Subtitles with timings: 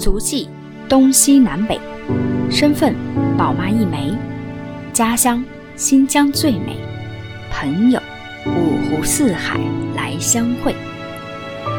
[0.00, 0.48] 足迹
[0.88, 1.78] 东西南北，
[2.50, 2.94] 身份
[3.36, 4.14] 宝妈一枚，
[4.94, 5.44] 家乡
[5.76, 6.74] 新疆最美，
[7.52, 8.00] 朋友
[8.46, 9.60] 五湖四海
[9.94, 10.74] 来相会，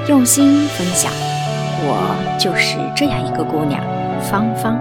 [0.08, 1.12] 用心分享。
[1.84, 3.82] 我就是这样一个姑娘，
[4.22, 4.80] 芳芳。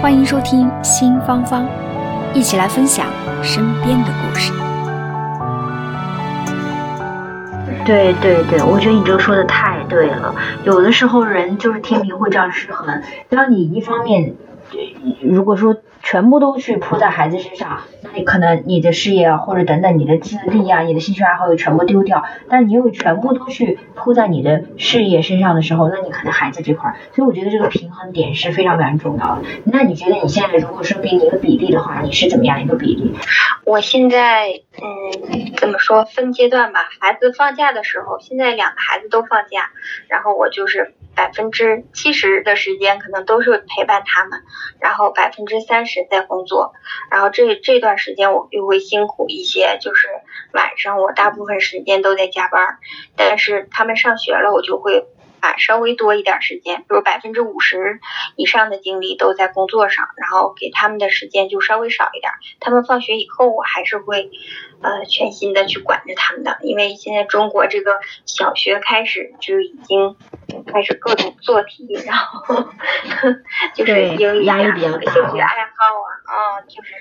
[0.00, 1.66] 欢迎收听新芳芳，
[2.32, 3.06] 一起来分享
[3.42, 4.52] 身边的故事。
[7.84, 10.34] 对对对，我觉得你这个说的太对了。
[10.64, 14.34] 有的时候人就是天平会这样失衡，当你一方面，
[15.22, 15.76] 如果说
[16.08, 22.22] 全部都去扑在孩子身上，那你可能你的事业，或者等等你的自立啊，你的兴趣爱好又全部丢掉。
[22.48, 29.42] 但你又全部都去扑在你的事业身上的时候，那你可能孩子这块，所以我觉得这个平衡点是非常非常重要的。
[29.64, 33.12] 那你觉得你现在如果说给你一个比例的话，你是怎么样一个比例？
[33.64, 36.78] 我现在嗯，怎么说分阶段吧。
[37.00, 39.70] 孩子放假的时候，现在两个孩子都放假，
[40.06, 44.42] 然后我就是百分之七十的时间可能都是陪伴他们，
[44.78, 46.74] 然后百分之三十在工作，
[47.10, 50.06] 然后这这段时间我又会辛苦一些，就是
[50.52, 52.78] 晚上我大部分时间都在加班，
[53.16, 55.08] 但是他们上学了，我就会。
[55.46, 58.00] 把稍微多一点时间，比如百分之五十
[58.34, 62.32] 以上的精力都在工作上，然后给他们的时间就稍微少一点。
[62.58, 64.28] 他们放学以后，我还是会
[64.82, 67.92] 呃全心的去管着他们的，因为现在中国这个
[68.24, 70.16] 小学开始就已经
[70.66, 72.68] 开始各种做题，然后
[73.76, 76.92] 就是英语啊、兴趣爱好啊，啊，就是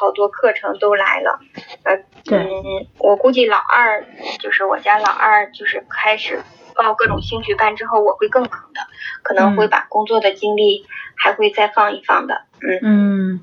[0.00, 1.38] 好多课程都来了。
[1.84, 1.94] 呃，
[2.32, 4.06] 嗯，我估计老二
[4.40, 6.40] 就是我家老二，就是开始。
[6.72, 8.80] 报各种兴趣班之后，我会更忙的，
[9.22, 13.40] 可能会把工作的精力还会再放一放的，嗯嗯，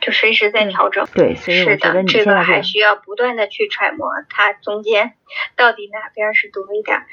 [0.00, 1.06] 就随时在调整。
[1.14, 5.12] 对，所以我觉得这个还需要不断的去揣摩，它中间
[5.54, 7.06] 到底哪边是多一点。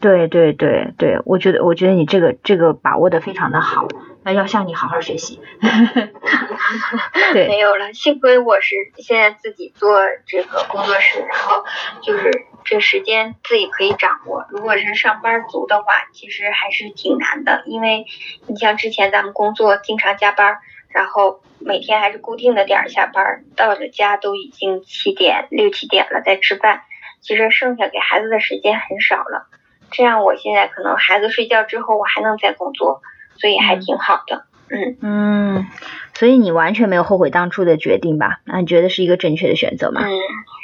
[0.00, 3.88] 对对对对，我觉得我觉得你这个这个把握的非常的好，
[4.24, 5.40] 那要向你好好学习。
[7.32, 11.64] 对， 没有了，幸亏我是现在自己做这个工作室，然后
[12.02, 12.30] 就是
[12.64, 14.46] 这时间自己可以掌握。
[14.50, 18.04] 如果是上班族的话，其实还是挺难的，因为
[18.46, 20.58] 你像之前咱们工作经常加班，
[20.88, 26.82] 然后每天还是固定的点儿下班，到了家都已经七点六七点了，在吃饭，
[27.22, 29.48] 其实剩下给孩子的时间很少了。
[29.90, 33.00] 这样，我现在可能孩子睡觉之后，我还能再工作，
[33.38, 34.44] 所以还挺好的。
[34.68, 35.66] 嗯嗯，
[36.14, 38.40] 所以你完全没有后悔当初的决定吧？
[38.44, 40.00] 那你觉得是一个正确的选择吗？
[40.04, 40.10] 嗯，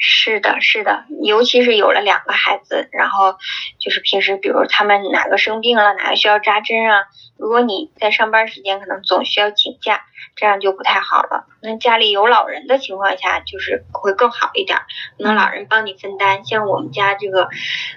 [0.00, 3.36] 是的，是的，尤其是有了两个孩子，然后
[3.78, 7.04] 就是平时比如他们哪个生病了，哪个需要扎针啊，
[7.38, 10.02] 如果你在上班时间可能总需要请假，
[10.34, 11.46] 这样就不太好了。
[11.62, 14.78] 那家里有老人的情况下，就是会更好一点，
[15.16, 16.44] 可能老人帮你分担。
[16.44, 17.48] 像我们家这个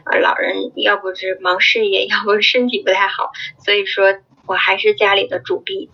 [0.05, 4.13] 呃老人，要不是忙事业， 要不是身体不太好，所以说。
[4.47, 5.89] 我还是家里的主力。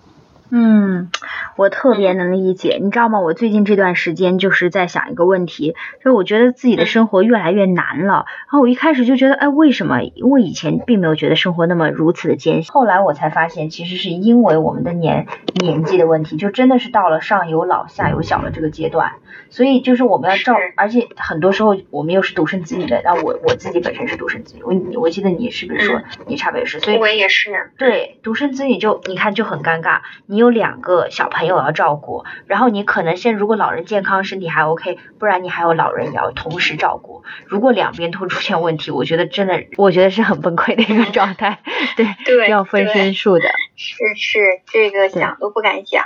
[0.54, 1.10] 嗯，
[1.56, 3.22] 我特别能理解，你知道吗？
[3.22, 8.26] 我最近这段时间就是在想一个问题，就是我觉得自己的生活越来越难了。
[8.26, 10.02] 然后我一开始就觉得，哎，为什么？
[10.30, 12.72] 我以前并没有觉得生活那么如此的艰辛。
[12.74, 15.26] 后来我才发现，其实是因为我们的年
[15.62, 19.14] 年纪的问题，就真的是到了上有老下有小的这个阶段。
[19.50, 23.02] 所以就是我们要照，而且很多时候我们又是独生子女的。
[23.06, 26.82] 那我我自己本身是独生子女，我我记得你是不是说你差不多也是？
[26.82, 27.72] 所以我也是。
[27.78, 30.41] 对，独生子女就你看就很尴尬，你。
[30.42, 37.24] 有两个小朋友要照顾，然后你可能现如果老人健康身体还 OK，不然你还有老人也要同时照顾。
[37.46, 41.60] 如果两边都出现问题，我觉得真的，我觉得是很崩溃的一个状态。
[41.96, 43.50] 对，对，要分身术的。
[43.76, 46.06] 是是，这个想都不敢想。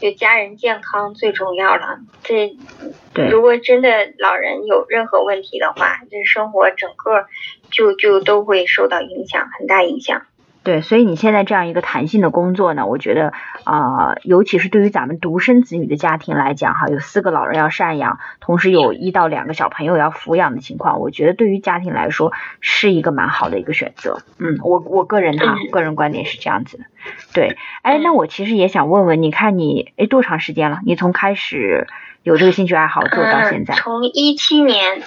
[0.00, 2.00] 就家人健康最重要了。
[2.24, 2.56] 这，
[3.30, 7.26] 如果真的老人有任何问题的话，这生活整个
[7.70, 10.22] 就就都会受到影响，很大影响。
[10.64, 24.22] 对，所以你现在这样一个弹性的工作呢，我觉得啊，尤其是对于咱们独生子女的家庭来讲，哈，有四个老人要赡养，同时有一到两个小朋友要抚养的情况，我觉得对于家庭来说是一个蛮好的一个选择。
[24.38, 26.84] 嗯，我我个人哈，个人观点是这样子的。
[27.34, 30.80] 对，哎，那我其实也想问问，你看你哎多长时间了？
[30.86, 31.86] 你从开始
[32.22, 33.74] 有这个兴趣爱好做到现在？
[33.74, 35.02] 从一七年，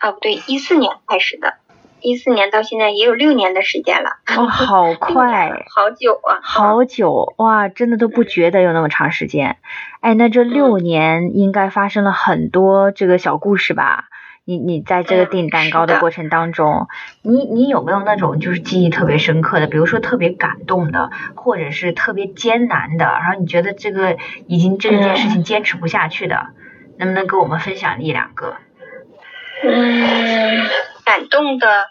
[0.00, 1.54] 哦不对，一四年开始的。
[2.00, 9.56] 一四年到现在也有六年的时间了，哦，好快， 好久啊，好久哇，真的都不觉得有那么长时间。
[10.00, 14.04] 哎，那这六年应该发生了很多这个小故事吧？
[14.44, 16.86] 你你在这个订蛋糕的过程当中，
[17.22, 24.16] 你你有没有那种就是记忆特别深刻的，比如说特别感动的，或者是特别艰难的，然后你觉得这个
[24.46, 26.50] 已经这件事情坚持不下去的，
[26.96, 28.54] 能不能跟我们分享一两个？
[29.64, 30.62] 嗯，
[31.06, 31.88] 感动的。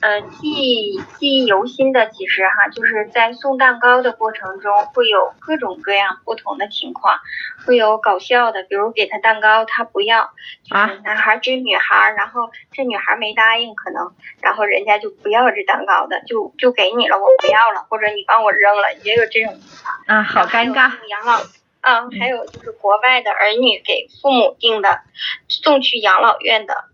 [0.00, 7.18] 呃，记记忆犹新的，其实哈，就是在送蛋糕的过程中，会有各种各样不同的情况，
[7.66, 10.30] 会有搞笑的，比如给他蛋糕，他不要，
[10.62, 20.92] 就是男孩追女孩，然后这女孩没答应，可能，然后人家就不要这蛋糕的，就就给你了，我不要了，或者你帮我扔了，也有这种情况啊，好尴尬。
[21.08, 21.40] 养老，
[21.80, 25.00] 嗯，还有就是国外的儿女给父母订的，
[25.48, 26.84] 送去养老院的，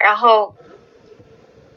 [0.00, 0.56] 然后。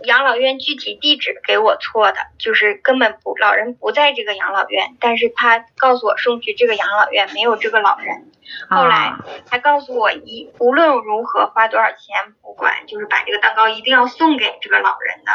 [0.04, 8.32] 养老院具体地址给我错的，就是根本不老人不在这个养老院，但是他告诉我送去这个养老院没有这个老人。
[8.70, 9.14] 后来
[9.50, 15.32] 他告诉我一无论如何花多少钱不管，就是把这个蛋糕一定要送给这个老人的。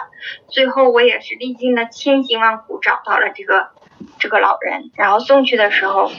[0.48, 3.70] 最后我也是历尽了千辛万苦找到了这个
[4.18, 6.10] 这个老人，然后送去的时候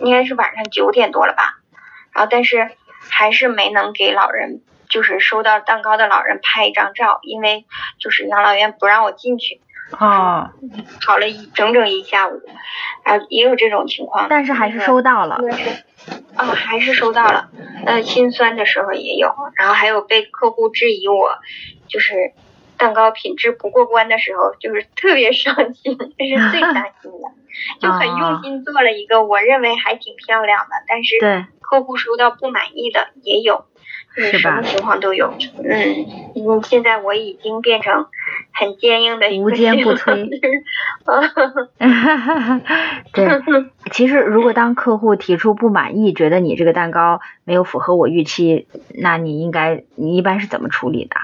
[0.00, 1.58] 应该是晚上九点多了吧，
[2.14, 2.70] 然后但是
[3.10, 4.62] 还是没能给老人。
[4.88, 7.64] 就是收到蛋糕的老人拍一张照，因为
[7.98, 9.60] 就是养老院不让我进去。
[10.00, 10.50] 哦，
[11.00, 12.42] 吵了一整整一下午，
[13.04, 14.26] 啊，也有这种情况。
[14.28, 15.38] 但是还是收到了。
[16.34, 17.50] 啊，还是收到了。
[17.84, 21.38] 呃，心酸的时候也有，然后还有被客户质疑我，
[21.86, 22.32] 就是
[22.76, 27.30] 蛋糕品质不过关的时候，就是特别伤心，这是最担心的。
[27.80, 33.64] 就很用心做了一个我认为还挺漂亮的，但是客户收到不满意的也有。
[34.14, 38.06] 是什么情况都有，嗯，嗯，现在我已经变成
[38.50, 40.26] 很坚硬的无坚不摧。
[43.12, 43.28] 对，
[43.92, 51.16] 其实如果当客户提出不满意，觉得你这个蛋糕没有符合我预期，那你应该，你一般是怎么处理的？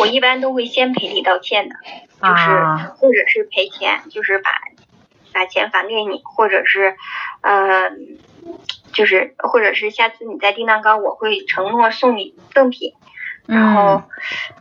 [0.00, 1.74] 我一般都会先赔礼道歉的，
[2.22, 2.42] 就是
[2.96, 4.50] 或者是赔钱，就是把
[5.34, 6.94] 把钱返给你，或者是，
[7.42, 7.90] 呃。
[8.92, 12.92] 就是，或者是下次你再订蛋糕，我会承诺送你赠品。
[13.46, 14.02] 然后，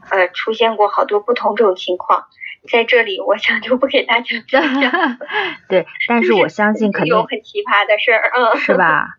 [0.09, 2.25] 呃，出现过好多不同这种情况，
[2.69, 4.91] 在这里我想就不给大家讲讲。
[5.69, 9.17] 对，但是我相信肯定有很奇葩的事儿，嗯，是吧？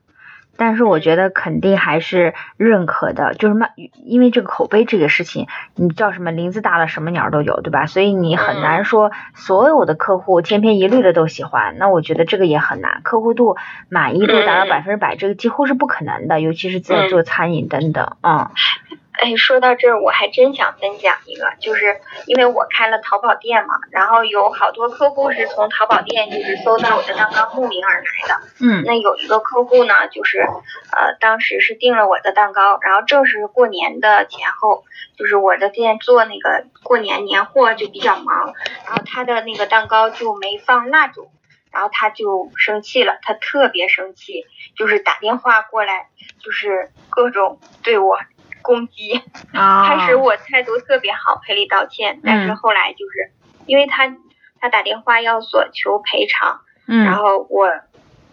[0.57, 3.71] 但是我觉得肯定还是认可的，就是慢，
[4.05, 7.87] 因为这个口碑这个事情，你叫什么林子大了什么鸟都有，对吧？
[7.87, 13.57] 所以你很难说所有的客户千篇一律的都喜欢，那我觉得这个也很难，客户度
[13.89, 18.49] 满意度达到百分之百，这个几乎是不可能的，尤其是在做餐饮等等，嗯。
[19.15, 28.41] 哎，说到这儿，我还真想分享一个，就是因为我开了淘宝店嘛，然后有好多客户是从淘宝店就是搜到我的蛋糕慕名而来的。
[28.61, 28.83] 嗯。
[28.85, 34.85] 那有一个客户呢，就是呃，当时是订了我的蛋糕，然后正是过年的前后，
[35.17, 38.53] 就是我的店做那个过年年货就比较忙，
[38.85, 41.31] 然后他的那个蛋糕就没放蜡烛，
[41.71, 44.45] 然后他就生气了，他特别生气，
[44.77, 46.09] 就是打电话过来，
[46.41, 48.19] 就是各种对我。
[48.65, 49.21] 攻击，
[49.53, 53.31] 开始我态度特别好，赔礼道歉，但是后来就是
[53.67, 54.17] 因为他
[54.59, 56.63] 他打电话要索求赔偿，
[57.05, 57.71] 然后我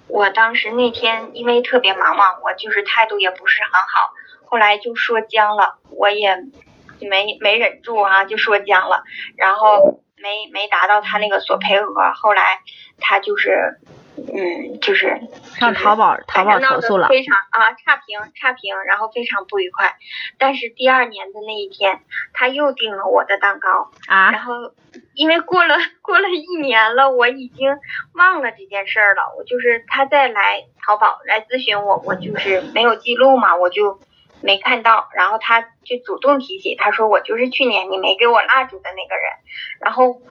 [0.08, 4.14] 我当时那天因为特别忙嘛，我就是态度也不是很好，
[4.46, 6.38] 后来就说僵了，我也
[7.02, 9.04] 没没忍住啊，就说僵了，
[9.36, 12.62] 然后没没达到他那个索赔额，后来
[13.00, 13.80] 他就是。
[14.18, 15.20] 嗯，就是
[15.56, 19.96] 上淘宝淘宝投诉了，非常啊差评差评，然后非常不愉快。
[20.38, 22.02] 但是第二年的那一天，
[22.34, 24.54] 他又订了我的蛋糕啊，然后
[25.14, 27.78] 因为过了过了一年了，我已经
[28.14, 29.34] 忘了这件事儿了。
[29.38, 34.00] 我就是他再来淘宝来咨询我，我就是没有记录嘛，我就
[34.42, 35.10] 没看到。
[35.16, 39.32] 然后他就主动提起，他说我就是去年你没给我蜡烛的那个人，
[39.80, 40.22] 然后。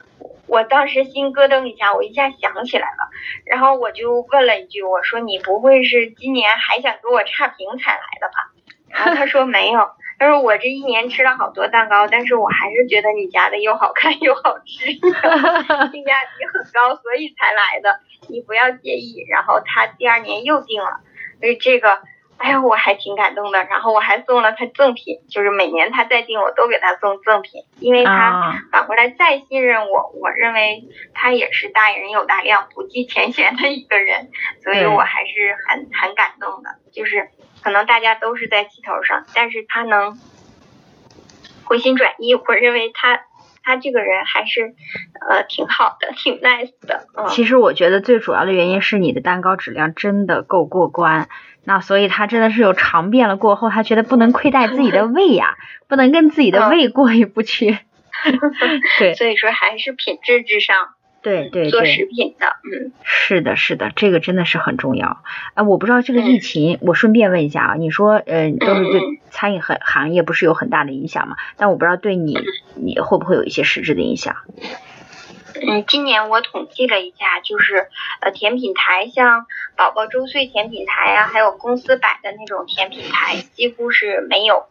[0.47, 3.11] 我当时心咯噔一下，我一下想起来了，
[3.45, 8.51] 然后我就问了一句，我说你不会是今年还想给我差评才来的吧？
[8.89, 19.25] 然后他说没有，他说我这一年吃了好多蛋糕，但是我还是觉得你家的又好看又好吃， 性价比很高，所以才来的，你不要介意。
[19.29, 21.01] 然后他第二年又订了，
[21.39, 22.01] 所以这个。
[22.41, 34.31] 哎呀，我还挺感动的，然后我还送了他赠品，就是每年他再订，我都给他送赠品，因为他反过来再信任我，我认为他也是大人有大量、不计前嫌的一个人，
[34.65, 36.71] 所以我还是很很感动的。
[36.91, 37.29] 就是
[37.63, 40.19] 可能大家都是在气头上，但是他能
[41.65, 43.21] 回心转意，我认为他
[43.63, 44.75] 他这个人还是
[45.29, 47.07] 呃挺好的，挺 nice 的。
[47.15, 51.29] 嗯其实我觉得最主要的原因是你的蛋糕质量真的够过关。
[51.65, 55.57] 那所以他真的是有尝遍了过后，他觉得不能亏待自己的胃呀，
[55.89, 57.79] 不能跟自己的胃过意不去。
[58.99, 60.77] 对，所以说还是品质至上。
[61.23, 65.23] 对对对，做食品的，嗯，是的，是的，这个真的是很重要。
[65.53, 71.37] 啊，我不知道这个疫情，我顺便问一下啊，你说，呃，都是对餐饮行行业不是有很大的影响嘛？
[71.59, 72.39] 但我不知道对你
[72.75, 74.35] 你会不会有一些实质的影响？
[75.61, 77.89] 嗯，今年我统计了一下，就是
[78.21, 84.67] 呃甜品台，像宝宝周岁甜品台啊，还有公司摆的那种甜品台，几乎是没有，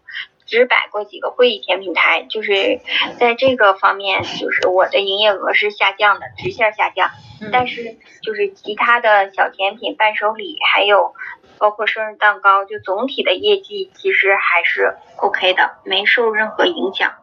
[0.46, 2.80] 只摆过几个会议甜品台，就是
[3.20, 7.12] 在这个方面，就是我的营业额是下降的，直线下降。
[7.52, 11.14] 但是就是其他的小甜品、伴手礼，还有
[11.58, 17.14] 包括生日蛋糕，就总体的业绩其实还是 OK 的，没受任何影响。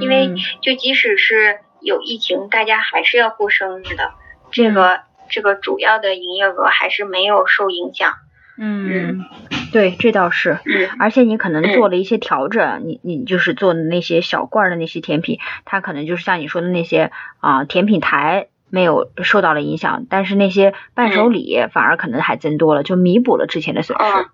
[0.00, 4.12] 因为就即使是有疫情，大家还是要过生日的，
[4.50, 8.14] 这个这个主要的营业额还是没有受影响。
[8.60, 9.24] 嗯，
[9.72, 10.58] 对，这倒是。
[10.64, 24.28] 嗯，而且你可能做了一些调整，你你就是做的那些小罐的那些甜品，它可能就是像你说的那些啊甜品台没有受到了影响，但是那些伴手礼反而可能还增多了，就弥补了之前的损失。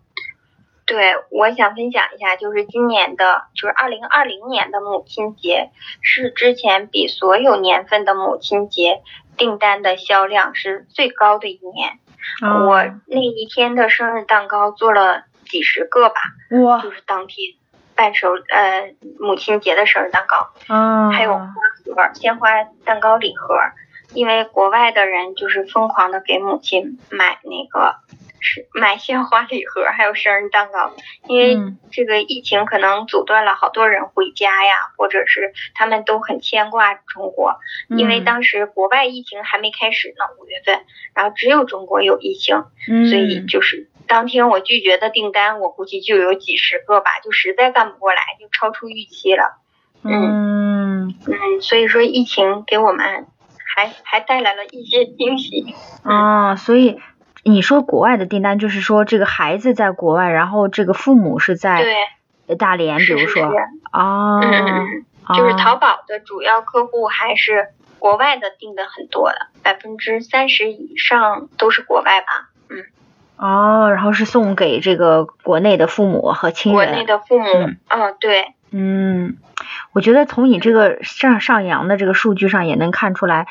[0.87, 5.71] 对，我想分享一下，就是今年的，就是二零二零年的母亲节，
[6.03, 9.01] 是之前比所有年份的母亲节
[9.39, 11.99] 订单的销量是最高的一年。
[12.67, 16.17] 我那一天的生日蛋糕做了几十个吧，
[16.63, 17.55] 哇，就是当天
[17.95, 23.57] 伴手呃母亲节的生日蛋糕，啊，还有花盒、鲜花蛋糕礼盒，
[24.13, 27.97] 因为国外的人就是疯狂的给母亲买那个。
[28.45, 30.93] 是买鲜花礼盒，还有生日蛋糕，
[31.27, 31.57] 因为
[31.91, 37.57] 这个疫情可能阻断了好多人回家呀，或者是他们都很牵挂中国，
[37.89, 40.85] 因为当时国外疫情还没开始呢，五月份，
[41.15, 42.65] 然后只有中国有疫情，
[43.09, 49.59] 所以就是当天我拒绝的订单，我估计就有几十个吧，就实在干不过来，就超出预期了。
[50.03, 53.27] 嗯嗯，所以说疫情给我们
[53.75, 55.75] 还还带来了一些惊喜。
[56.03, 57.01] 啊，所以。
[57.45, 61.85] 你说国外的订单，就是说这个孩子在国外，然后这个父母是在
[62.59, 63.53] 大连，比如说
[63.91, 64.41] 啊，
[65.37, 72.85] 就是淘宝的主要客户还是国外的订的很多的，百分之三十以上都是国外吧，嗯。
[73.37, 76.89] 哦，然后是送给这个国内的父母和亲人。
[76.89, 77.47] 国内的父母，
[77.89, 78.55] 嗯，对。
[78.71, 79.37] 嗯，
[79.93, 83.47] 我觉得从你这个上上扬的这个数据上也能看出来。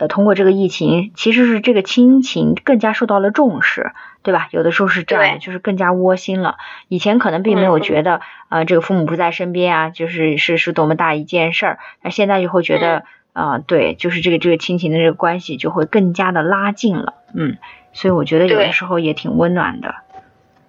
[0.00, 3.92] 呃，通过这个疫情，其实是这个亲情更加受到了重视，
[4.22, 4.48] 对吧？
[4.50, 6.56] 有的时候是这样的，就是更加窝心了。
[6.88, 11.78] 以前可能并没有觉得，呃，这个父母不在身边啊，就是是是多么大一件事儿。
[12.02, 13.04] 那现在就会觉得，
[13.34, 17.12] 啊，对，就是这个这个亲情的这个关系就会更加的拉近了。
[17.34, 17.58] 嗯，
[17.92, 19.96] 所以我觉得有的时候也挺温暖的。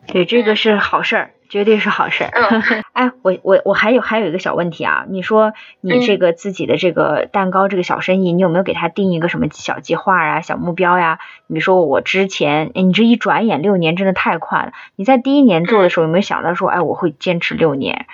[0.07, 1.31] 对，这个是好事儿。
[1.47, 2.23] 绝对是好事。
[3.01, 11.17] 哎，我我我还有还有一个小问题啊，你说你这个自己的这个蛋糕这个小生意，你有没有给他定一个什么小计划啊、小目标呀？
[11.48, 14.74] 你说我之前，你这一转眼六年真的太快了。
[14.96, 18.05] 你在第一年做的时候有没有想到说，哎，我会坚持六年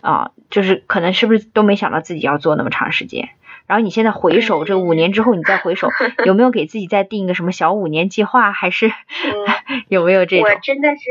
[0.00, 0.32] 啊？
[0.50, 3.28] 就是可能是不是都没想到自己要做那么长时间？
[3.68, 5.88] 然后你现在回首这五年之后，你再回首，
[6.26, 8.50] 有没有给自己再定一个什么小五年计划？
[8.50, 8.90] 还是
[9.86, 10.50] 有没有这种？
[10.50, 11.02] 我真的是。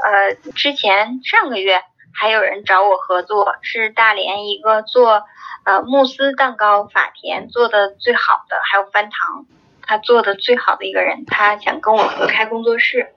[0.00, 1.80] 呃，之前上个月
[2.14, 5.24] 还有人找我合作，是大连一个做
[5.64, 9.46] 呃慕斯蛋糕法甜做的最好的，还有翻糖，
[9.82, 13.08] 他做的最好的一个人，他想跟我合开工作室，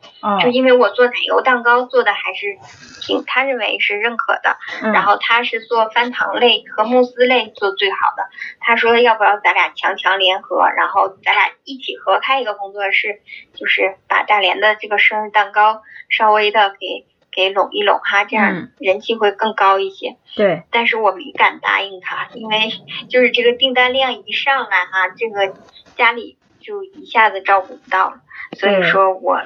[0.41, 2.57] 就因为我做奶油蛋糕做的还是
[3.01, 4.57] 挺，他认为是认可的，
[4.93, 8.29] 然后他是做翻糖类和慕斯类做最好的，
[8.59, 13.21] 他说要不要咱俩强强联合，然后咱俩一起合开一个工作室，
[13.55, 15.81] 就是把大连的这个生日蛋糕。
[16.09, 20.17] 稍微的给给拢一拢哈，这样人气会更高一些。
[20.35, 22.69] 对，但是我没敢答应他，因为
[23.09, 25.55] 就是这个订单量一上来哈，这个
[25.95, 28.21] 家里就一下子照顾不到了。
[28.57, 29.41] 所以说我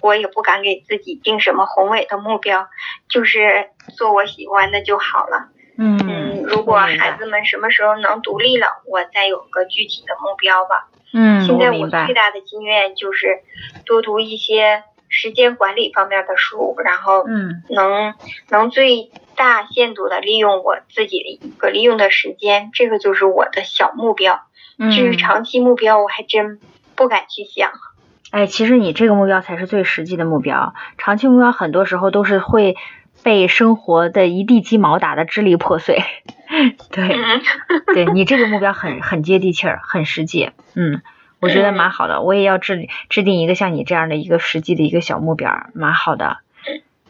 [0.00, 2.66] 我也不敢给自己定什么宏伟的目标，
[3.08, 5.50] 就是做我喜欢的就好了。
[5.76, 10.88] 嗯嗯，如果孩子们什么时候能独立了，我再有个具体的目标吧。
[11.12, 13.42] 嗯，现在我最大的心愿就是
[13.84, 14.82] 多读一些。
[15.08, 18.14] 时间管理方面的书，然后嗯，能
[18.48, 24.42] 能最大限度的利用我自己的一个利用的时间，这个就是我的小目标。
[24.92, 26.60] 至于长期目标，我还真
[26.94, 27.72] 不敢去想。
[28.30, 32.76] 哎，其实你这个目标才是最实际的目标，长期目标很多时候都是会
[33.22, 36.02] 被生活的一地鸡毛打得支离破碎。
[36.92, 37.08] 对，
[37.94, 40.50] 对你这个目标很很接地气儿，很实际。
[40.74, 41.02] 嗯。
[41.40, 46.38] 我觉得蛮好的，我也要制制定一个像你这样的一个实际的一个小目标，蛮好的。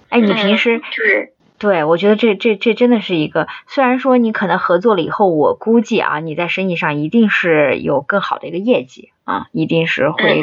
[0.08, 10.40] 哎，你平时就是对，我觉得这这这真的是一个，虽然说你可能合作了以后，我估计啊，你在生意上一定是有更好的一个业绩啊，一定是会，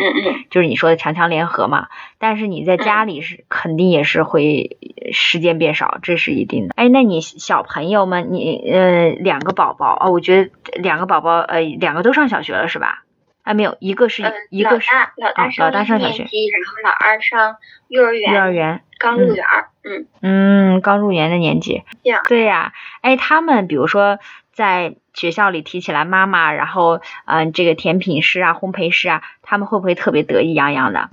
[0.49, 1.87] 就是你说的强强联合嘛。
[2.19, 4.77] 但是你在家里是肯定也是会
[5.13, 6.73] 时间变少，这是一定的。
[6.75, 13.04] 哎，那你小朋友们，你呃两个宝宝啊，我觉得两个宝宝呃两个都上小学了是吧？
[13.45, 19.45] 还没有，一个是一个是老大老大上小学，然后老二上幼儿园，幼儿园刚入园，
[19.83, 21.83] 嗯嗯，刚入园的年纪，
[22.27, 24.17] 对呀，哎，他们比如说
[24.51, 31.11] 在学校里提起来妈妈，然后嗯，这个甜品师啊、烘焙师啊，他们会不会特别得意洋洋的？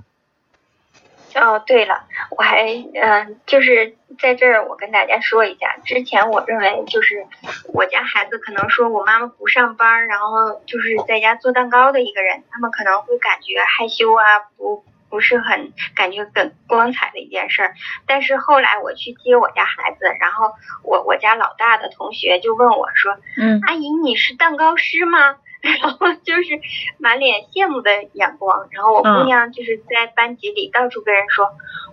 [1.35, 2.03] 哦，对了，
[2.37, 7.25] 我还嗯，就是在这儿我跟大家说一下，之前我认为就是
[7.73, 14.23] 我家孩子可能说我妈妈不上班，然后就是在家做蛋糕的一个人，他们可能会感觉害羞啊，
[14.57, 17.75] 不不是很感觉很光彩的一件事儿。
[18.07, 25.37] 但是后来我去接我家孩子，然后我我家老大的同学就问我说，嗯，阿姨你是蛋糕师吗？
[25.63, 26.59] 然后就是
[26.97, 31.47] 满脸羡慕的眼光，然后我姑娘就是在班级里到处跟人说，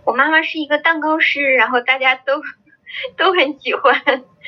[0.05, 2.43] 我妈妈是一个蛋糕师，然后大家都
[3.17, 3.95] 都很喜欢，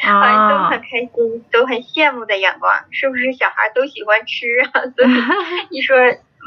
[0.03, 4.83] 好像 都很开心，都很羡慕的眼光，是不是小孩都喜欢吃啊？
[4.97, 5.09] 所以
[5.71, 5.97] 你说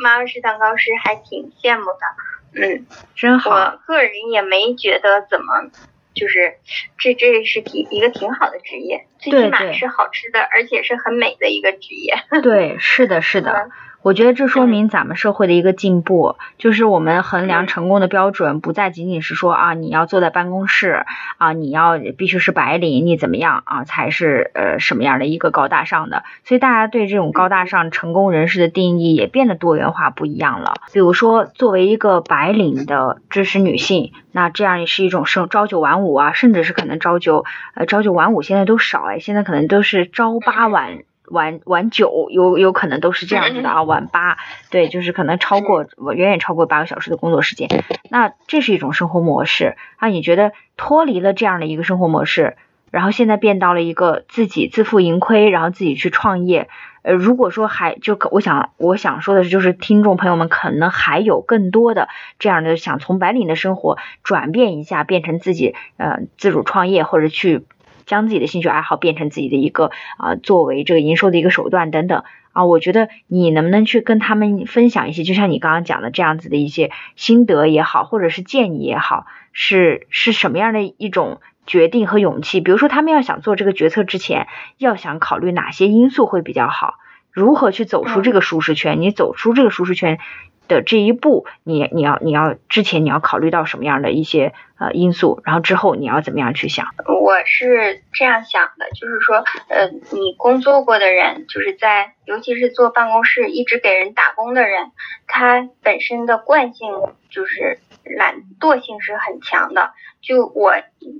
[0.03, 3.51] 妈妈是蛋糕师还挺羡慕的，嗯，真好。
[3.51, 5.71] 我个人也没觉得怎么。
[6.15, 6.55] 就是
[6.97, 12.15] 这这是挺一个挺好的职业，最起码是好吃的，而且是很美的一个职业。
[12.41, 13.69] 对，是的，是的。
[14.05, 21.07] 我觉得这说明咱们社会的一个进步，就是我们衡量成功的标准不再仅仅是说啊，你要坐在办公室
[21.39, 26.23] 啊，你要必须是白领，你怎么样啊才是呃什么样的一个高大上的。
[26.43, 30.75] 所以大家对这种高大上成功人士的定义也变得多元化不一样了。
[30.93, 37.43] 比如说，作为一个白领的知识女性，那这样也是一种生朝九晚五啊，甚至是可能朝九
[37.73, 40.99] 呃朝九晚五现在都少哎，现在可能都是朝八晚。
[41.29, 44.37] 晚晚九有有可能都是这样子的啊， 晚八
[44.69, 47.67] 对，就是可能超过远远超过八个小时的工作时间，
[48.09, 50.07] 那这是一种生活模式啊。
[50.09, 52.57] 你觉得脱离了这样的一个生活模式，
[52.91, 56.69] 然后现在变到了一个自己自负盈亏，然后自己去创业，
[57.01, 62.07] 呃，如果说还就我想我想说的是，就是听众朋友们可能还有更多的
[62.39, 67.65] 这样的想从白领的生活转变一下，变成自己呃自主创业或者去。
[68.05, 82.61] 将自己的兴趣爱好变成自己的一个啊，作为这个营收的一个手段等等啊，我觉得你能不能去跟他们分享一些，就像你刚刚讲的这样子的一些心得也好，或者是建议也好，是是什么样的一种决定和勇气？
[82.61, 86.95] 比如说他们要想做这个决策之前，要想考虑哪些因素会比较好？
[87.31, 89.01] 如何去走出这个舒适圈？
[89.01, 90.19] 你走出这个舒适圈？
[90.67, 96.87] 的这一步，你你要你要之前你要考虑到什么样的一些呃因素，然后之后你要怎么样去想？
[97.07, 104.91] 我是这样想的，就是说，呃，你工作过的人，就是在尤其是坐办公室一直给人打工的人，
[105.27, 106.91] 他本身的惯性
[107.29, 109.91] 就是懒惰性是很强的。
[110.21, 110.73] 就我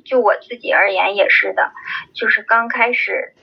[0.04, 1.72] 就我自己而言也是的，
[2.14, 3.34] 就是刚开始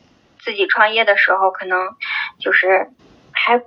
[0.40, 1.78] 自己创业的时候，可能
[2.38, 2.90] 就是
[3.32, 3.62] 还。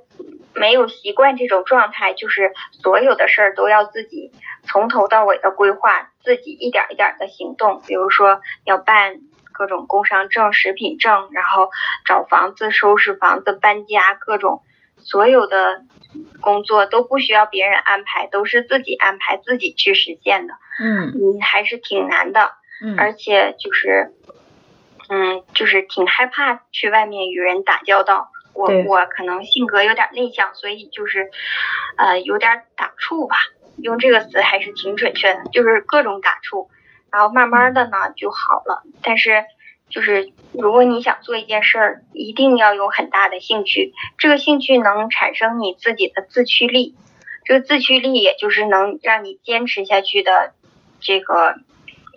[0.55, 4.31] 没有习惯这种状态，就是所有的事儿都要自己
[4.63, 7.81] 从头到尾的规划，自己一点一点的行动。
[7.85, 9.17] 比如说要办
[9.51, 11.69] 各种工商证、食品证，然后
[12.05, 14.63] 找房子、收拾房子、搬家，各种
[14.97, 15.83] 所有的
[16.41, 20.53] 工作都不需要别人安排，都是自己安排、自己去实现的。
[20.81, 22.51] 嗯，嗯，还是挺难的。
[22.81, 24.13] 嗯，而且就是，
[25.09, 28.29] 嗯，就是挺害怕去外面与人打交道。
[28.55, 31.29] 我我可能性格有点内向，所以就是，
[31.97, 33.35] 呃，有点打怵吧，
[33.77, 36.69] 用这个词还是挺准确的，就是各种打怵，
[37.11, 38.83] 然后慢慢的呢就好了。
[39.03, 39.43] 但是
[39.89, 46.95] 就是如果你想做一件事儿，一定要有很大的兴趣，这个兴趣能产生你自己的自驱力，
[47.43, 50.53] 这个自驱力也就是能让你坚持下去的
[51.01, 51.55] 这个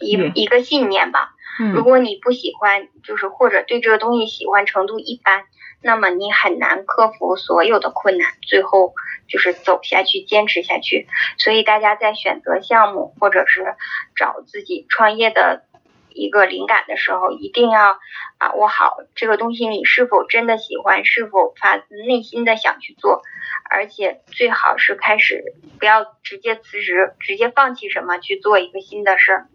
[0.01, 1.35] 一一个信念吧。
[1.75, 5.43] 如果你不喜欢，就是或者对这个东西喜欢程度一般。
[5.81, 8.95] 那么你很难克服所有的困难，最后
[9.29, 11.07] 就是走下去，坚持下去。
[11.37, 13.77] 所以大家在选择项目或者是
[14.17, 15.63] 找自己创业的
[16.11, 17.97] 一个灵感的时候，一定要
[18.41, 23.23] 把握好这个东西，你是否真的喜欢，是否发自内心的想去做，
[23.71, 25.45] 而且最好是开始
[25.79, 29.47] 不要直接辞职，直接放弃什么去做一个新的事儿，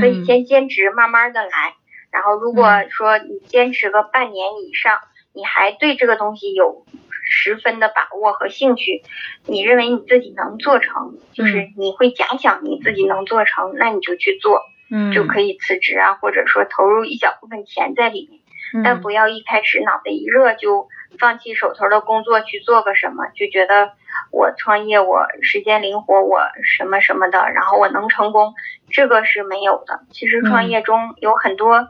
[0.00, 1.74] 可以先兼职，慢慢的来。
[2.12, 5.00] 然后如果说你坚持个半年以上。
[5.34, 6.84] 你还对这个东西有
[7.24, 9.02] 十分的把握和兴趣，
[9.46, 14.60] 你认为你自己能做成，就是你会假想你自己能做成，那你就去做。
[14.94, 20.86] 嗯，就可以辞职啊，或者说投入一小部分钱在里面，但不要一开始脑袋一热就
[21.18, 23.92] 放弃手头的工作去做个什么，就觉得
[24.30, 28.52] 我创业我时间灵活我什么什么的，然后我能成功，
[28.90, 30.00] 这个是没有的。
[30.10, 31.88] 其实创业中有很多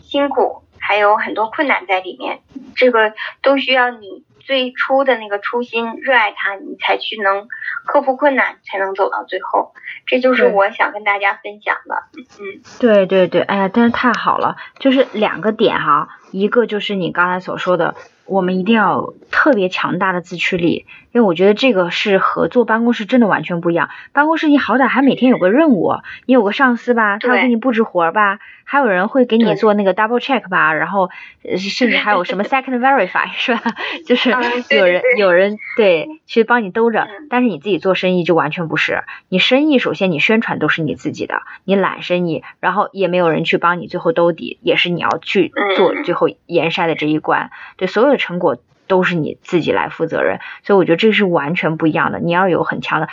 [0.00, 2.40] 辛苦，还有很多困难在里面，
[2.76, 4.24] 这个都需要你。
[4.44, 7.46] 最初的那个初心，热爱它，你才去能
[7.86, 9.72] 克服困难，才能走到最后。
[10.04, 12.02] 这就是我想跟大家分享的。
[12.40, 14.56] 嗯，对对对，哎呀，真是太好了。
[14.80, 17.94] 就是两个点哈，一个就是你刚才所说的，
[18.26, 23.90] 我们一定要特别强大的自驱力，因为我觉得这个是和坐办公室真的完全不一样。
[24.12, 25.94] 办公室你好歹还每天有个任务，
[26.26, 28.38] 你有个上司吧，他要给你布置活吧。
[28.64, 31.10] 还有人会给你做那个 double check 吧，然后
[31.58, 33.60] 甚至还有什么 second verify 是吧？
[34.06, 34.30] 就是
[34.70, 39.02] 有人有人对去帮你兜着，但是你自己做生意就完全不是。
[39.28, 47.50] 你生意首先你宣传都是你自己的，你揽生意，然后也没有人去帮你最后兜底，也是你要去做最后严筛的这一关。
[47.76, 52.20] 对所有的成果都是你自己来负责任，所以我觉得这是完全不一样的。
[52.20, 53.08] 你要有很强的，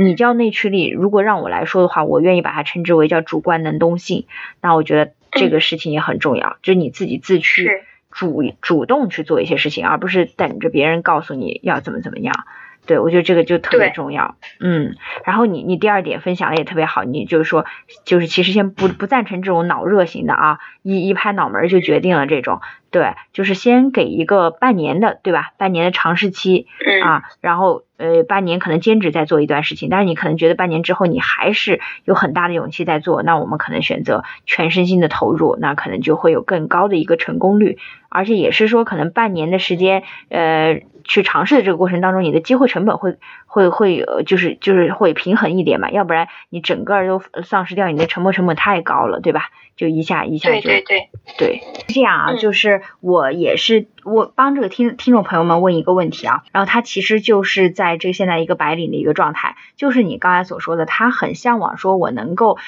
[0.00, 4.26] 你叫内驱力，如果让我来说的话，我愿意把它称之为叫主观能动性。
[4.62, 5.12] 那我觉得。
[5.36, 7.68] 这个事情也很重要，就是你自己自驱
[8.12, 12.44] 主主动去做一些事情，而不是等着别人告诉你要怎么怎么样。
[12.86, 14.36] 对，我觉得这个就特别重要。
[14.60, 17.66] 嗯，然后你你第二点分享的也特别好，你就是说，
[18.04, 22.60] 就是其实先不不赞成这种脑热型的啊，一一拍脑门就决定了这种。
[22.94, 25.50] 对，就是先给一个半年的，对吧？
[25.58, 26.68] 半年的尝试期
[27.02, 37.78] 啊，然后呃，半年可能兼职在做一段事情，但是你可能觉得半年之后你还是有很大的勇气在做，那我们可能选择全身心的投入，那可能就会有更高的一个成功率，
[38.08, 49.50] 而且也是说可能半年的时间，呃，去尝试的这个过程当中，你的机会成本会会会就是就是会平衡一点嘛，要不然你整个都丧失掉，你的沉没成本太高了，对吧？
[49.76, 50.82] 就一下一下就对对。
[50.82, 51.08] 对。
[51.38, 62.58] 对，这样啊，就是我也是我帮这个听听众朋友们问一个问题啊，然后他其实就是在这现在一个白领的一个状态，就是你刚才所说的，他很向往说我能够。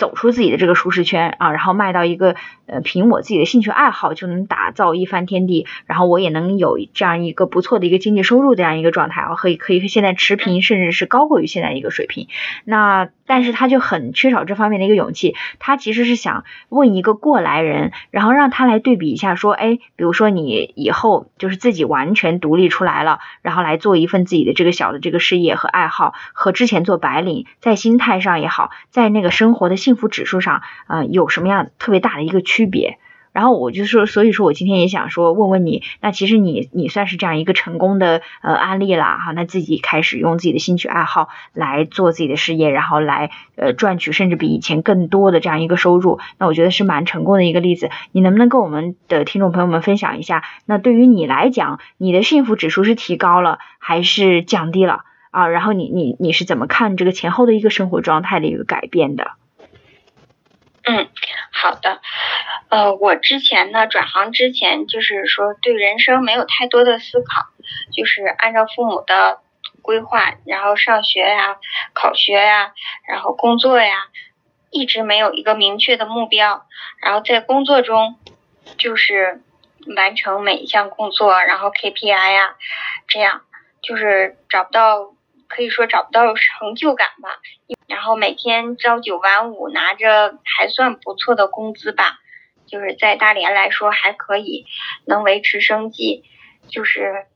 [0.00, 2.34] 走出自己的这个舒适圈啊，然后迈到一个
[2.64, 12.28] 呃，凭我自己的兴趣爱好就能打造一番天地，然后我也能有这样一个不错的一个经济收入这样一个状态啊，可以可以现在持平，甚至是高过于现在一个水平。
[12.64, 32.98] 那但是他就很缺少这方面的一个勇气，他其实是想问一个过来人，然后让他来对比一下，说，哎，比如说你以后就是自己完全独立出来了，然后来做一份自己的这个小的这个事业和爱好，和之前做白领，在心态上也好，在那个生活的幸福指数上，呃，有什么样特别大的一个区别？
[33.32, 47.90] 然后我就说，所以说我今天也想说，问问你，那其实你你算是这样一个成功的呃案例了哈，那自己开始用自己的兴趣爱好来做自己的事业，然后来呃赚取甚至比以前更多的这样一个收入，那我觉得是蛮成功的一个例子。
[48.12, 50.44] 你能不能跟我们的听众朋友们分享一下？
[50.66, 55.48] 那对于你来讲，你的幸福指数是提高了还是降低了啊？
[55.48, 59.32] 然后你你你是怎么看这个前后的一个生活状态的一个改变的？
[60.84, 61.08] 嗯，
[61.52, 62.00] 好的。
[62.70, 67.46] 呃，我之前呢转行之前就是说对人生没有太多的思考，
[67.94, 69.40] 就是按照父母的
[69.82, 71.56] 规划，然后上学呀、
[71.94, 72.72] 考学呀，
[73.08, 74.06] 然后工作呀，
[74.70, 76.66] 一直没有一个明确的目标。
[77.02, 78.18] 然后在工作中
[78.78, 79.42] 就是
[79.96, 82.56] 完成每一项工作，然后 KPI 呀，
[83.06, 83.42] 这样
[83.82, 85.12] 就是找不到，
[85.48, 87.38] 可以说找不到成就感吧。
[87.90, 92.20] 然后每天朝九晚五，拿着还算不错的工资吧，
[92.68, 94.64] 就是在大连来说还可以，
[95.06, 96.22] 能维持生计。
[96.68, 97.26] 就是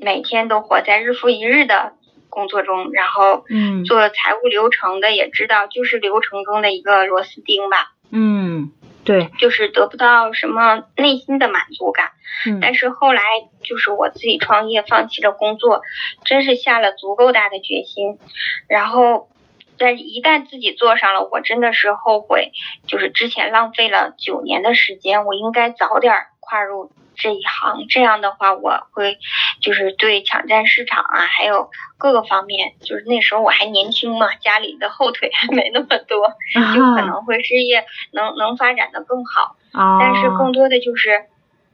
[0.00, 1.94] 每天都活在日复一日的
[2.28, 3.44] 工作中，然后
[3.86, 7.92] 做财务流程的也知道，就是流程中的一个螺丝钉吧。
[8.10, 8.70] 嗯，
[9.04, 12.12] 对，就是得不到什么内心的满足感。
[12.46, 13.22] 嗯，但是后来
[13.64, 15.82] 就是我自己创业，放弃了工作，
[16.24, 18.20] 真是下了足够大的决心，
[18.68, 19.28] 然后。
[19.76, 22.52] 但一旦自己做上了，我真的是后悔，
[22.86, 27.86] 就是之前浪费了九年的时间，我应该早点跨入这一行。
[27.88, 29.18] 这样的话，我会
[29.60, 36.28] 就是对抢占市场啊，还有各个方面，就是那时候我还年轻嘛，家里的后腿还没那么多，
[36.74, 39.56] 就可能会事业能能发展的更好。
[39.72, 41.24] 但是更多的就是，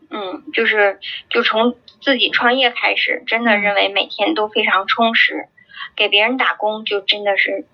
[0.09, 5.49] 嗯，就是就从自己创业开始，真的认为每天都非常充实，
[5.97, 7.67] 给别人打工就真的是。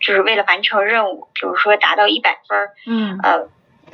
[0.00, 3.48] 就是为了完成任务，比如说达到一百分儿，嗯，呃，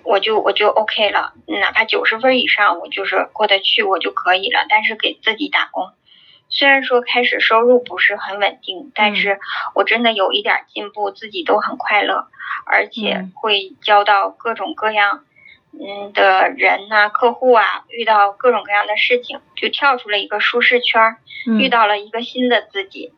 [0.04, 4.66] 我就我就 OK 了，哪怕九十分以上，我就是过得去，我就可以了。
[4.68, 5.90] 但是给自己打工，
[6.48, 9.40] 虽然说开始收入不是很稳定，但是
[9.74, 12.28] 我真的有一点进步，自己都很快乐，
[12.66, 15.24] 而且会交到各种各样
[15.72, 21.16] 嗯的人呐、客户啊，遇到各种各样的事情，就跳出了一个舒适圈，
[21.58, 23.12] 遇到了一个新的自己，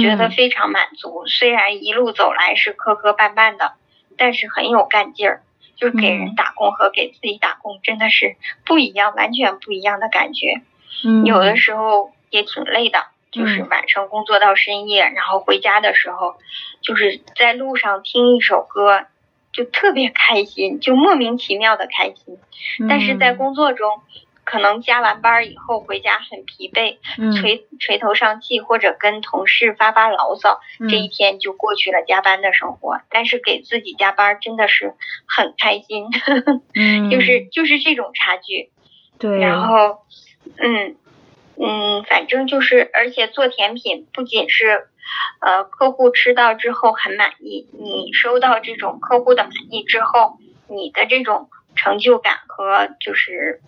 [0.00, 1.26] 觉得非常满足。
[1.26, 3.74] 虽然一路走来是磕磕绊绊的，
[4.16, 5.42] 但是很有干劲儿。
[5.76, 10.62] 就是给人打工和给自己打工真的是不一样，完全不一样的感觉。
[11.04, 16.36] 嗯，有的时候也挺累的，就是晚上工作到深夜，然后回家的时候，
[16.80, 19.06] 就是在路上听一首歌，
[19.52, 22.38] 就特别开心，就莫名其妙的开心。
[22.88, 24.00] 但是在工作中。
[24.44, 26.98] 可能加完班以后回家很疲惫，
[27.40, 33.00] 垂垂头丧气，或者跟同事发发牢骚，这一天就过去了加班的生活。
[33.10, 34.94] 但是给自己加班真的是
[35.26, 36.06] 很开心，
[37.10, 38.70] 就是就是这种差距。
[39.18, 39.38] 对。
[39.40, 40.02] 然后，
[40.58, 40.96] 嗯
[41.56, 44.88] 嗯，反正就是，而且做甜品不仅是，
[45.40, 53.60] 呃，客户吃到之后很满意，你收到这种客户的满意之后，你的这种成就感和就是。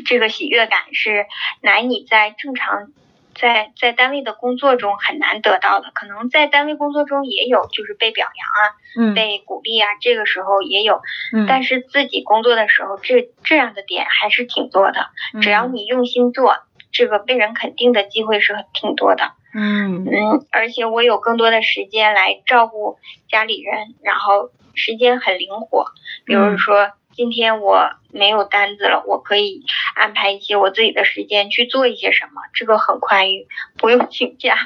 [0.00, 1.26] 这个喜悦感是
[1.60, 2.92] 难以在正常
[3.34, 11.00] 在在单位的工作中很难得到的，可能在单位工作中也有，就是被表扬啊，被鼓励啊，这个时候也有，
[11.48, 15.06] 但是自己工作的时候，这这样的点还是挺多的。
[15.40, 16.58] 只要你用心做，
[16.92, 19.32] 这个被人肯定的机会是挺多的。
[19.54, 25.86] 嗯嗯，而且我有更多的时间来照顾家里人，然后时间很灵活，
[26.26, 26.90] 比如说。
[27.14, 29.62] 今天我没有单子了，我可以
[29.94, 33.46] 安排一些我自己的时间去做一些什么，这个很宽裕，
[33.78, 34.56] 不用请假，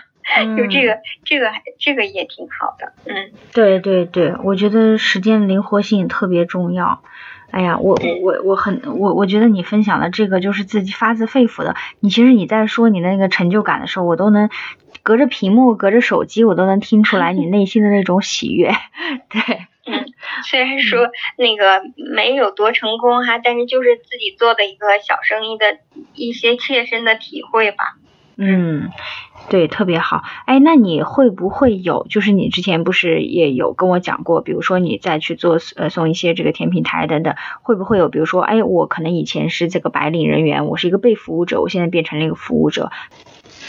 [0.56, 7.02] 就这个这个这个也挺好的，嗯，对对对，我觉得时间灵活性特别重要。
[7.52, 14.50] 哎呀，我我我很我我觉得你分享的这个就是自己发自肺腑的，你其实你在说你的那个成就感的时候，我都能
[15.02, 18.72] 隔着屏幕隔着手机我都能听出来你内心的那种喜悦，
[19.30, 19.66] 对。
[19.86, 20.04] 嗯，
[20.44, 25.78] 虽然说那个没有多成功哈，但是就是自己做的一个小生意的
[26.14, 27.96] 一些切身的体会吧。
[28.38, 28.90] 嗯，
[29.48, 30.22] 对，特别好。
[30.44, 42.90] 哎，那你会不会有，就是你之前不是也有跟我讲过，比如说你再去做呃送一些这个甜品台等等，会不会有，比如说，哎，我可能以前是这个白领人员，我是一个被服务者，我现在变成了一个服务者。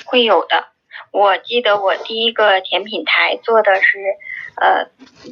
[0.06, 0.66] 会有的。
[1.12, 4.00] 我记得我第一个甜品台做的是。
[4.60, 4.90] 呃，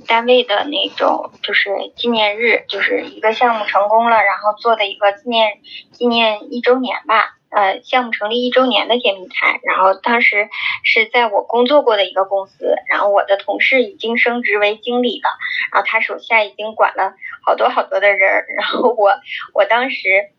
[0.07, 5.59] 单位的那种就是纪念日，就是一个项目成功了，然后做的一个纪念
[5.91, 7.31] 纪念一周年吧。
[7.49, 10.49] 呃，项目成立一周年的甜品台，然后当时
[10.83, 15.29] 是在我工作过的一个公司，然后我的同事已经升职为经理了，
[15.71, 17.13] 然后他手下已经管了
[17.45, 19.13] 好多好多的人，然后我
[19.53, 20.29] 我当时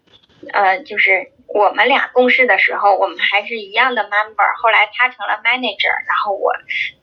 [0.52, 1.32] 呃就是。
[1.48, 4.62] 我们俩共事的时候，我们还是一样的 member。
[4.62, 6.52] 后来他成了 manager，然后我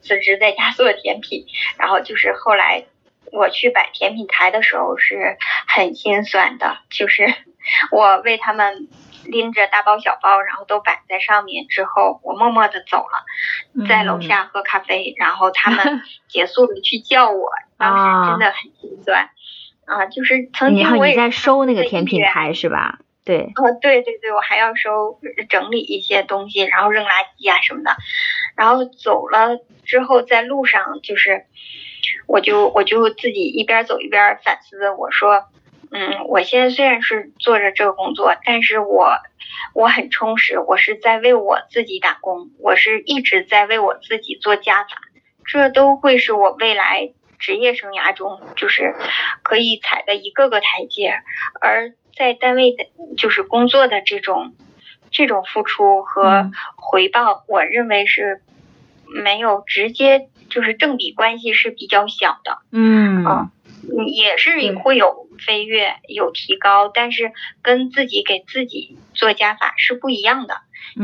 [0.01, 1.45] 辞职在家做甜品。
[1.79, 2.86] 然后就是后来
[3.32, 7.34] 我去摆甜品台的时候是很心酸的，就是
[7.91, 8.89] 我为他们
[9.25, 15.15] 拎着大包小包，然后都摆在上面之后，我默默的走了，在楼下喝咖啡。
[15.17, 19.29] 然后他们结束了去叫我， 当时真的很心酸
[19.86, 20.06] 啊！
[20.08, 22.99] 就是曾经我也在收那个甜品台是吧？
[23.26, 27.96] 对，哦，对对对，我还要收整理一些东西，然后扔垃圾啊什么的，
[28.56, 31.46] 然后走了之后，在路上就是，
[32.28, 35.46] 我就我就自己一边走一边反思，我说，
[35.92, 39.14] 嗯，我现在虽然是做着这个工作，但是我
[39.74, 44.90] 我很充实，我是在为我自己打工，我是一直在为我自己做加法，
[45.46, 48.95] 这都会是我未来职业生涯中就是
[49.43, 51.13] 可以踩的一个个台阶，
[51.62, 51.93] 而。
[52.15, 52.86] 在单位的，
[53.17, 54.53] 就是工作的这种，
[55.10, 58.43] 这种付出和回报，我认为是
[59.08, 62.60] 没有直接就是正比关系是比较小的。
[62.71, 63.49] 嗯啊，
[64.06, 67.32] 也是会有飞跃，有提高，但是
[67.63, 70.58] 跟自己给自己做加法是不一样的，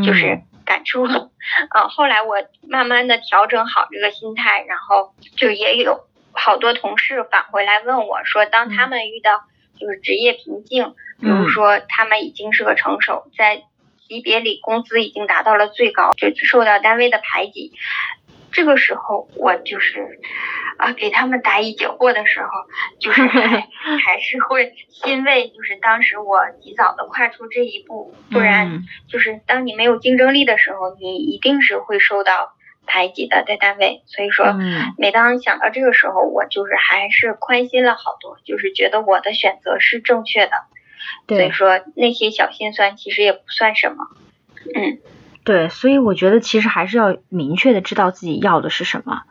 [0.06, 1.08] 就是感触。
[1.08, 1.32] 嗯，
[1.90, 2.36] 后来我
[2.68, 6.02] 慢慢的调整好这个心态，然后就也有
[6.40, 9.44] 好多同事返回来问我说，当他们遇到。
[9.80, 13.64] 就是职业瓶颈，比如说他们已经是个成熟，在
[14.06, 17.72] 级别里工资已经达到了最高，就受到单位的排挤。
[18.52, 20.20] 这个时候，我就是
[20.78, 22.50] 啊，给他们答疑解惑的时候，
[23.00, 23.40] 就是还
[24.04, 32.52] 还是会欣慰，就是当时我及早的跨出这一步，不然就是当你没有竞争力的时候，你一定是会受到。
[32.90, 34.56] 排挤的在单位，所以说，
[34.98, 40.52] 每当想到这个时候，我就是还是宽心了好多，就是觉得我的选择是正确的。
[41.28, 44.08] 所以说那些小心酸其实也不算什么。
[44.76, 44.98] 嗯，
[45.44, 49.22] 对，所以我觉得其实还是要明确的知道自己要的是什么。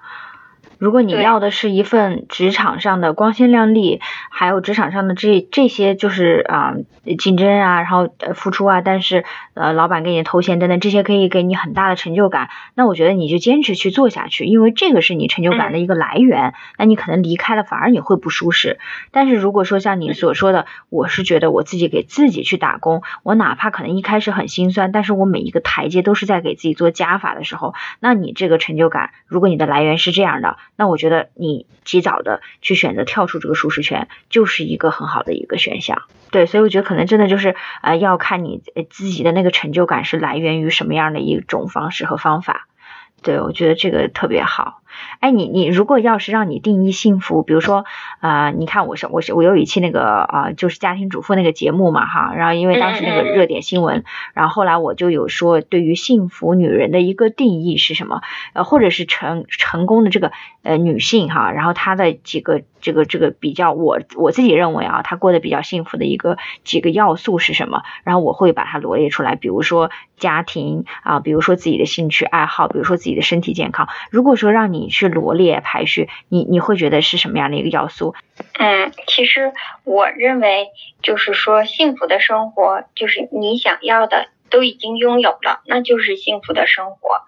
[0.79, 6.75] 如果你要的是一份职场上的光鲜亮丽，还有职场上的这这些就是啊、
[7.19, 16.55] 竞争啊，然后呃付出啊，但是呃老板给你头衔等等这些可以给你很大的成就感，那我觉得你就坚持去做下去，因为这个是你成就感的一个来源。
[16.79, 18.79] 那你可能离开了，反而你会不舒适。
[19.11, 36.03] 但是如果说像你所说的，我是觉得我自己给自己去打工，我哪怕可能一开始很心酸，但是我每一个台阶都是在给自己做加法的时候，那你这个成就感，如果你的来源是这样的，那我觉得你及早的去选择跳出这个舒适圈，就是一个很好的一个选项。
[36.31, 42.69] 对，所以我觉得可能真的就是呃，要看你自己的那个成就感是来源于什么样的一种方式和方法。
[43.23, 44.81] 对，我觉得这个特别好。
[45.21, 47.85] 哎，你你如果要是让你定义幸福，比如说，
[48.21, 58.23] 呃，你看我是我是我有一期那个啊、呃就是家庭主妇那个节目嘛哈，然后因为当时那个热点新闻，然后后来我就有说对于幸福女人的一个定义是什么，
[58.53, 73.89] 呃，或者是成成功的这个呃女性哈，然后她的几个这个这个比较我我自己认为啊，她过得比较幸福的一个几个要素是什么，然后我会把它罗列出来，比如说家庭啊，比如说自己的兴趣爱好，比如说自己的身体健康。
[74.11, 78.15] 如果说让你去罗列排序，你你会觉得是什么样的一个要素？
[78.57, 80.69] 嗯，其实我认为，
[81.03, 87.23] 就是说幸福的生活，就是你想要的都已经拥有了，那就是幸福的生活。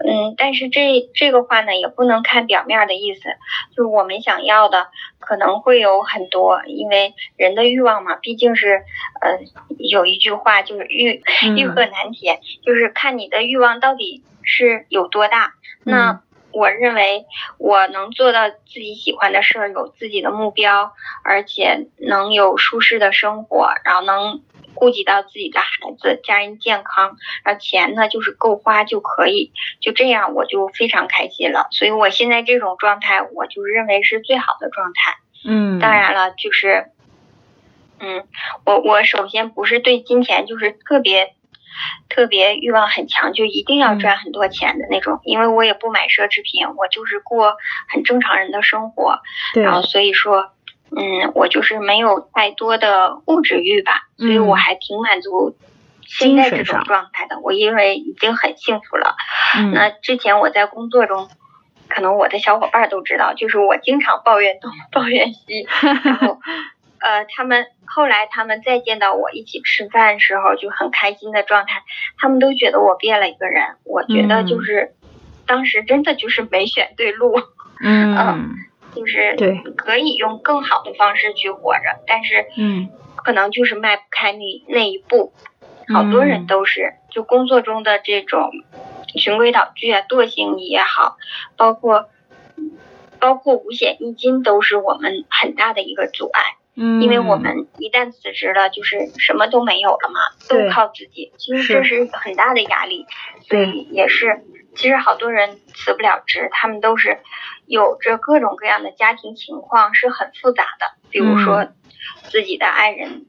[0.00, 3.22] 嗯，但是这这个话呢，也不能看表面的意思，
[3.74, 4.86] 就是我们想要的
[5.18, 8.84] 可能会有很多，因为人的欲望嘛，毕竟是，
[9.20, 9.40] 呃，
[9.76, 11.22] 有一句话就是欲
[11.56, 15.54] 欲壑难填，就是看你的欲望到底是有多大。
[15.82, 17.26] 那我认为
[17.58, 20.92] 我能做到自己喜欢的事儿，有自己的目标，
[21.24, 24.42] 而且能有舒适的生活，然后能
[24.74, 31.68] 顾及到自己的孩子、家人健康，然后钱呢就是够花就可以，就这样我就非常开心了。
[31.70, 35.18] 所以我现在这种状态，我就认为是最好的状态。
[35.44, 36.90] 嗯，当然了，就是，
[38.00, 38.26] 嗯，
[38.64, 41.34] 我我首先不是对金钱就是特别
[42.08, 47.56] 特别欲望很强，就一定要赚很多钱的那种，因为我也不买奢侈品，我就是过
[47.88, 49.20] 很正常人的生活，
[49.54, 49.62] 对。
[49.62, 50.50] 然后所以说，
[50.90, 55.56] 嗯，我就是没有太多的物质欲吧，所以我还挺满足
[56.06, 59.14] 现在这种状态的，我因为已经很幸福了。
[59.56, 59.72] 嗯。
[59.76, 61.28] 那之前我在工作中，
[61.88, 66.38] 可能我的小伙伴都知道，就是我经常抱怨东 抱怨西，然后
[67.00, 71.82] 呃，他们后来他们再见到我一起吃饭时候就很开心的状态，
[72.18, 73.76] 他们都觉得我变了一个人。
[73.84, 74.94] 我觉得就嗯是、
[75.46, 77.34] 当时真的就是没选对路，
[77.82, 78.56] 嗯
[78.94, 85.32] 就是对可以用更好的方式去活着，但是嗯可能就是迈不开那那一步。
[85.90, 88.50] 好多人嗯都是，就工作中的这种
[89.14, 91.16] 循规蹈矩啊、惰性也好，
[91.56, 92.10] 包括
[93.18, 96.42] 包括五险一金都是我们很大的一个阻碍，
[96.78, 103.06] 嗯，因为我们一旦辞职了，就是什么都没有了嘛，都靠自己，其实这是很大的压力，
[103.48, 104.44] 所以也是，
[104.76, 107.18] 其实好多人辞不了职，他们都是
[107.66, 111.74] 有着各种各样的家庭情况，是很复杂的，比如说嗯
[112.30, 113.26] 自己的爱人。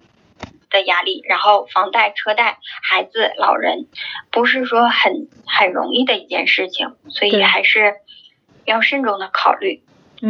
[0.72, 3.88] 的压力，然后房贷、车贷、孩子、老人，
[4.30, 7.96] 不是说很很容易的一件事情，所以还是
[8.66, 9.82] 要慎重的考虑。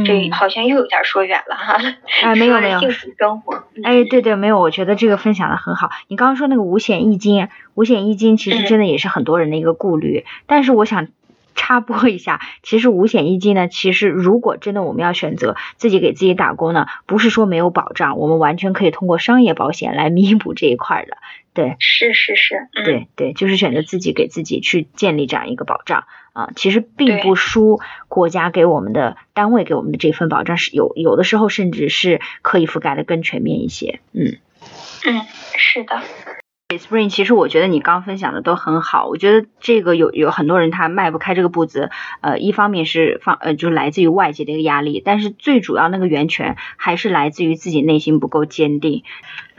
[0.06, 1.78] 这嗯好像又有点说远了哈。
[2.23, 3.63] 哎没有没有幸福生活。
[3.84, 5.89] 哎，对对，没有，我觉得这个分享的很好。
[6.08, 11.08] 你刚刚说那个五险一金，五险一金其实嗯真的也是很多人的一个顾虑，但是我想。
[11.56, 21.17] 插播一下，其实五险一金呢，其实如果真的我们要选择自己给自己打工呢，不是说没有保障，我们完全可以通过商业保险来弥补这一块儿的。
[21.54, 33.99] 对，是是是，嗯，对对，就是选择自己给自己去建立这样一个保障啊，其实并不输国家给我们的单位给我们的这份保障，是有有的时候甚至是可以覆盖的更全面一些。
[34.13, 34.37] 嗯。
[35.05, 35.21] 嗯，
[35.55, 36.01] 是的
[36.77, 39.07] ，Spring，其实我觉得你刚分享的都很好。
[39.07, 41.89] 我觉得这个有有很多人他迈不开这个步子，
[42.19, 49.03] 呃，一方面是方呃就是来自于外界的一个压力，但是最主要那个源泉还是来自于自己内心不够坚定。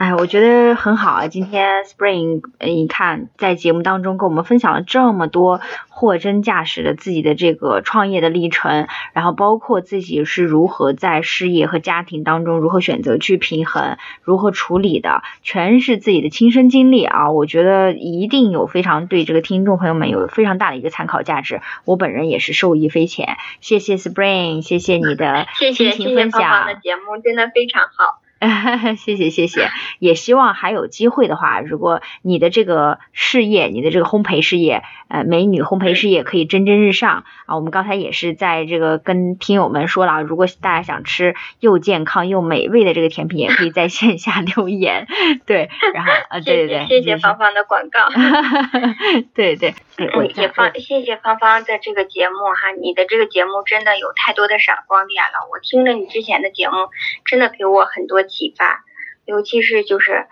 [0.01, 1.27] 哎，我觉得很好啊！
[1.27, 17.29] 今天 Spring，呃你看在节目当中跟我们分享了这么多货真价实的自己的这个创业的历程，然后包括自己是如何在事业和家庭当中如何选择去平衡，如何处理的，全是自己的亲身经历啊！
[17.29, 21.61] 我觉得一定有非常对这个听众朋友们有非常大的一个参考价值。
[21.85, 26.73] 我本人也是受益匪浅，谢谢 Spring，谢谢你的谢谢谢倾情分谢芳芳的。
[26.73, 28.19] 节目，真的非常好。
[28.97, 29.69] 谢谢谢谢，
[29.99, 37.55] 也希望还有机会的话，如果你的这个事业，你的这个烘焙事业，呃，美女烘焙事业可以蒸蒸日上啊。
[37.55, 45.07] 我们刚才也是在这个跟听友们说了，如果大家想吃又健康又美味的这个甜品，也可以在线下 留言。
[45.45, 48.09] 对，然后啊，对对对，谢谢芳芳的广告。
[49.35, 49.75] 对对，
[50.15, 55.47] 我也芳，谢谢芳芳的这个节目哈，你的这个节目真的有太多的闪光点了。
[55.51, 56.89] 我听了你之前的节目，
[57.25, 58.83] 真的给我很多启发，
[59.25, 60.25] 尤其是就是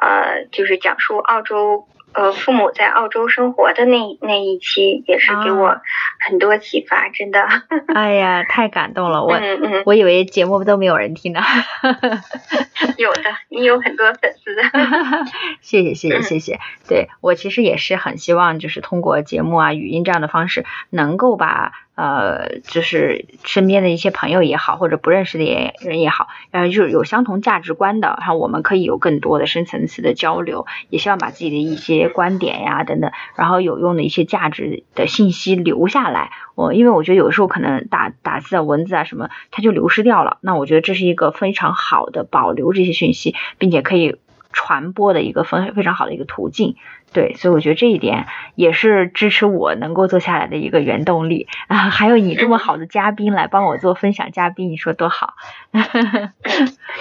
[0.00, 1.86] 呃，就是讲述澳洲。
[2.14, 5.80] 呃，父母在澳洲生活的那那一期也是给我
[6.20, 7.42] 很多启发，真的。
[7.94, 9.24] 哎呀，太感动了！
[9.24, 11.40] 我嗯嗯，我以为节目都没有人听呢。
[13.00, 14.54] 有的，你有很多粉丝。
[15.62, 16.60] 谢谢谢谢谢谢。
[16.86, 21.72] 对我其实也是很希望，就是通过节目啊、语音这样的方式，能够把。
[21.94, 36.30] 呃，就是身边的一些朋友也好，或者不认识的也人也好，然后就是有相同价值观的，然后我们可以有更多的深层次的交流，也希望把自己的一些观点呀等等，然后有用的一些价值的信息留下来。
[36.54, 40.38] 我因为我觉得有时候可能打打字啊、文字啊什么，它就流失掉了。
[40.40, 44.16] 那我觉得这是一个非常好的保留这些讯息，并且可以
[44.52, 46.76] 传播的一个非非常好的一个途径。
[47.12, 51.90] 对，所以我觉得这一点也是支持我能够做下来的一个原动力啊！
[51.90, 55.34] 还有你这么好的嘉宾来帮我做分享嘉宾，你说多好？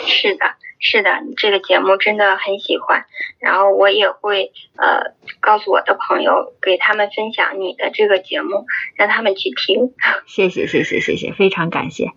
[0.06, 0.46] 是的，
[0.82, 3.06] 是的，你这个节目真的很喜欢，
[3.40, 9.94] 然后我也会呃告诉我的朋友，给他们分享你的这个节目，让他们去听。
[10.26, 12.12] 谢谢，谢谢，谢谢，非常感谢。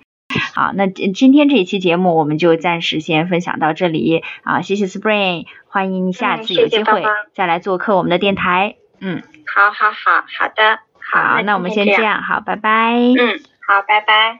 [0.54, 4.62] 好，那今天这一期节目我们就暂时先分享到这里啊！
[4.62, 7.02] 谢谢 Spring，欢迎下次有机会
[7.32, 8.76] 再来做客我们的电台。
[9.00, 9.20] 嗯，
[9.52, 12.92] 好好好好的，好，那我们先这样，好，拜拜。
[12.92, 14.38] 嗯，好，拜拜。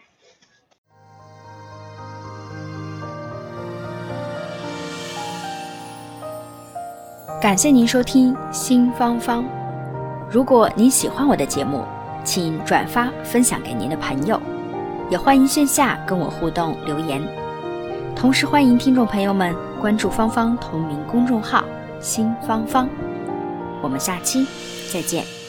[7.43, 9.45] 感谢您收听新芳芳。
[10.31, 11.85] 如果您喜欢我的节目，
[12.23, 14.41] 请转发分享给您的朋友。
[15.11, 17.23] 也欢迎线下跟我互动留言，
[18.17, 21.63] 同时欢迎听众朋友们关注芳芳同名公众号
[22.01, 22.89] “新芳芳”。
[23.83, 24.47] 我们下期
[24.91, 25.44] 再见。